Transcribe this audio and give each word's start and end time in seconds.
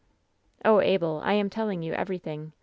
"Oh, 0.65 0.79
Abel, 0.81 1.21
I 1.23 1.33
am 1.33 1.47
telling 1.51 1.83
you 1.83 1.93
everything! 1.93 2.53